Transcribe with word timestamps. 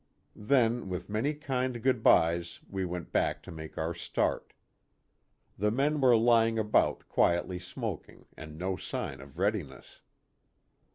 Then, 0.35 0.89
with 0.89 1.09
many 1.11 1.35
kind 1.35 1.79
good 1.79 2.01
bys 2.01 2.59
we 2.67 2.85
went 2.85 3.11
back 3.11 3.43
to 3.43 3.51
make 3.51 3.77
our 3.77 3.93
start. 3.93 4.53
The 5.59 5.69
men 5.69 6.01
were 6.01 6.17
lying 6.17 6.57
about 6.57 7.07
quietly 7.07 7.59
smoking 7.59 8.25
and 8.35 8.57
no 8.57 8.77
sign 8.77 9.21
of 9.21 9.37
readiness. 9.37 10.01